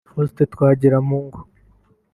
Faustin 0.11 0.47
Twagiramungu 0.53 1.39